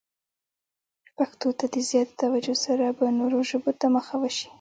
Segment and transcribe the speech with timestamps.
[1.17, 4.47] پښتو ته د زیاتې توجه سره به نورو ژبو ته مخه وشي.